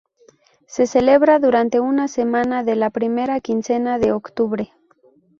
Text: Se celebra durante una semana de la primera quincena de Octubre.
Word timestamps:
Se 0.65 0.87
celebra 0.87 1.37
durante 1.37 1.79
una 1.79 2.07
semana 2.07 2.63
de 2.63 2.75
la 2.75 2.89
primera 2.89 3.39
quincena 3.39 3.99
de 3.99 4.11
Octubre. 4.11 4.73